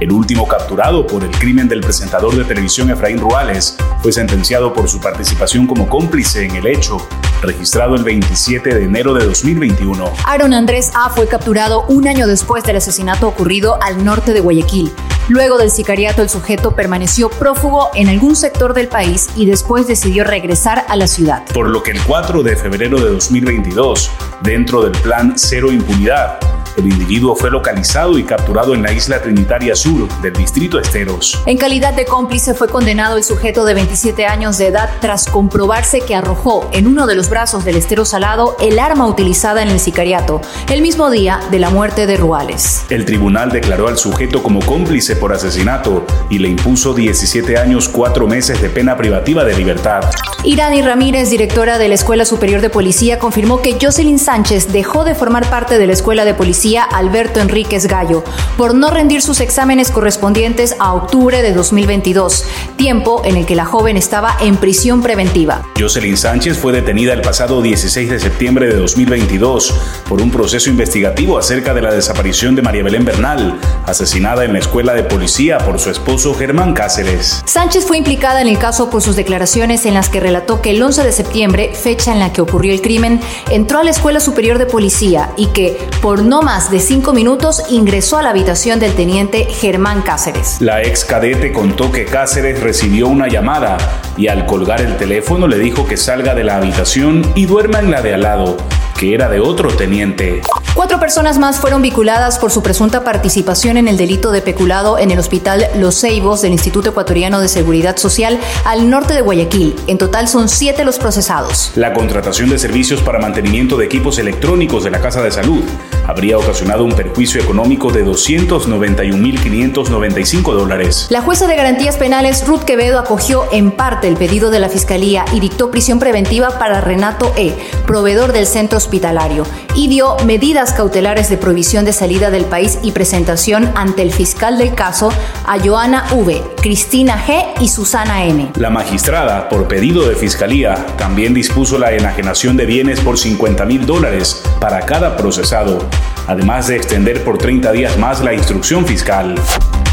[0.00, 4.88] El último capturado por el crimen del presentador de televisión Efraín Ruales fue sentenciado por
[4.88, 7.06] su participación como cómplice en el hecho,
[7.42, 10.10] registrado el 27 de enero de 2021.
[10.24, 14.90] Aaron Andrés A fue capturado un año después del asesinato ocurrido al norte de Guayaquil.
[15.28, 20.24] Luego del sicariato, el sujeto permaneció prófugo en algún sector del país y después decidió
[20.24, 21.44] regresar a la ciudad.
[21.52, 26.40] Por lo que el 4 de febrero de 2022, dentro del plan Cero Impunidad,
[26.76, 31.42] el individuo fue localizado y capturado en la isla Trinitaria Sur del distrito Esteros.
[31.46, 36.00] En calidad de cómplice fue condenado el sujeto de 27 años de edad tras comprobarse
[36.00, 39.80] que arrojó en uno de los brazos del estero salado el arma utilizada en el
[39.80, 42.84] sicariato, el mismo día de la muerte de Ruales.
[42.88, 48.26] El tribunal declaró al sujeto como cómplice por asesinato y le impuso 17 años 4
[48.26, 50.02] meses de pena privativa de libertad.
[50.44, 55.14] Irani Ramírez, directora de la Escuela Superior de Policía, confirmó que Jocelyn Sánchez dejó de
[55.14, 58.22] formar parte de la Escuela de Policía Alberto Enríquez Gallo
[58.58, 62.44] por no rendir sus exámenes correspondientes a octubre de 2022,
[62.76, 65.62] tiempo en el que la joven estaba en prisión preventiva.
[65.78, 69.74] Jocelyn Sánchez fue detenida el pasado 16 de septiembre de 2022
[70.06, 74.58] por un proceso investigativo acerca de la desaparición de María Belén Bernal, asesinada en la
[74.58, 77.42] Escuela de Policía por su esposo Germán Cáceres.
[77.46, 80.82] Sánchez fue implicada en el caso por sus declaraciones en las que relató que el
[80.82, 83.18] 11 de septiembre, fecha en la que ocurrió el crimen,
[83.50, 87.62] entró a la Escuela Superior de Policía y que, por no más de cinco minutos,
[87.68, 90.56] ingresó a la habitación del teniente Germán Cáceres.
[90.60, 93.78] La ex cadete contó que Cáceres recibió una llamada
[94.16, 97.92] y al colgar el teléfono le dijo que salga de la habitación y duerma en
[97.92, 98.56] la de al lado,
[98.98, 100.42] que era de otro teniente.
[100.74, 105.12] Cuatro personas más fueron vinculadas por su presunta participación en el delito de peculado en
[105.12, 109.76] el hospital Los Ceibos del Instituto Ecuatoriano de Seguridad Social al norte de Guayaquil.
[109.86, 111.70] En total son siete los procesados.
[111.76, 115.62] La contratación de servicios para mantenimiento de equipos electrónicos de la Casa de Salud
[116.06, 121.06] habría ocasionado un perjuicio económico de 291.595 dólares.
[121.10, 125.24] La jueza de garantías penales Ruth Quevedo acogió en parte el pedido de la Fiscalía
[125.32, 127.54] y dictó prisión preventiva para Renato E.,
[127.86, 129.44] proveedor del centro hospitalario,
[129.74, 134.58] y dio medidas cautelares de prohibición de salida del país y presentación ante el fiscal
[134.58, 135.12] del caso
[135.46, 137.44] a Joana V., Cristina G.
[137.60, 138.52] y Susana N.
[138.56, 143.86] La magistrada, por pedido de Fiscalía, también dispuso la enajenación de bienes por 50 mil
[143.86, 145.78] dólares para cada procesado
[146.26, 149.34] además de extender por 30 días más la instrucción fiscal.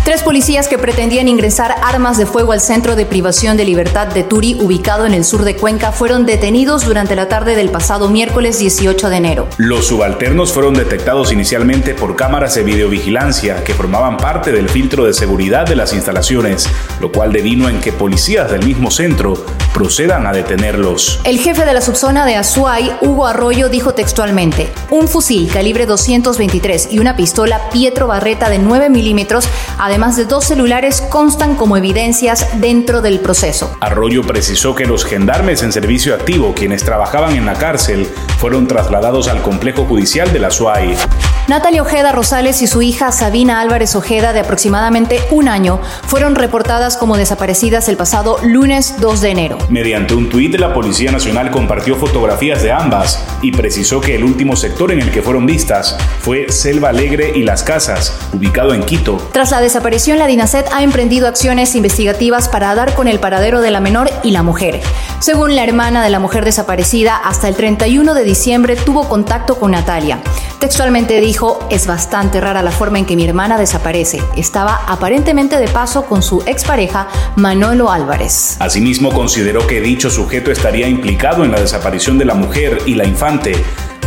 [0.08, 4.24] Tres policías que pretendían ingresar armas de fuego al centro de privación de libertad de
[4.24, 8.58] Turi, ubicado en el sur de Cuenca, fueron detenidos durante la tarde del pasado miércoles
[8.58, 9.50] 18 de enero.
[9.58, 15.14] Los subalternos fueron detectados inicialmente por cámaras de videovigilancia que formaban parte del filtro de
[15.14, 16.70] seguridad de las instalaciones,
[17.02, 19.46] lo cual devino en que policías del mismo centro
[19.78, 21.20] procedan a detenerlos.
[21.24, 26.88] El jefe de la subzona de Azuay, Hugo Arroyo, dijo textualmente, un fusil calibre 223
[26.90, 32.60] y una pistola Pietro Barreta de 9 milímetros, además de dos celulares, constan como evidencias
[32.60, 33.78] dentro del proceso.
[33.80, 38.08] Arroyo precisó que los gendarmes en servicio activo, quienes trabajaban en la cárcel,
[38.40, 40.98] fueron trasladados al complejo judicial de la SUAI.
[41.48, 46.98] Natalia Ojeda Rosales y su hija Sabina Álvarez Ojeda, de aproximadamente un año, fueron reportadas
[46.98, 49.58] como desaparecidas el pasado lunes 2 de enero.
[49.70, 54.58] Mediante un tuit, la Policía Nacional compartió fotografías de ambas y precisó que el último
[54.58, 59.16] sector en el que fueron vistas fue Selva Alegre y Las Casas, ubicado en Quito.
[59.32, 63.72] Tras la desaparición, la DINASET ha emprendido acciones investigativas para dar con el paradero de
[63.72, 64.82] la menor y la mujer.
[65.20, 69.72] Según la hermana de la mujer desaparecida, hasta el 31 de diciembre tuvo contacto con
[69.72, 70.20] Natalia.
[70.60, 74.24] Textualmente dijo, es bastante rara la forma en que mi hermana desaparece.
[74.36, 78.58] Estaba aparentemente de paso con su expareja Manolo Álvarez.
[78.60, 83.06] Asimismo, consideró que dicho sujeto estaría implicado en la desaparición de la mujer y la
[83.06, 83.54] infante,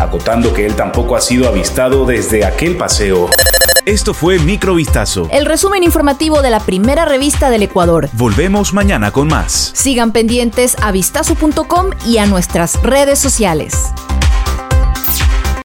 [0.00, 3.30] acotando que él tampoco ha sido avistado desde aquel paseo.
[3.86, 5.28] Esto fue Microvistazo.
[5.30, 8.08] El resumen informativo de la primera revista del Ecuador.
[8.14, 9.70] Volvemos mañana con más.
[9.72, 13.92] Sigan pendientes a vistazo.com y a nuestras redes sociales.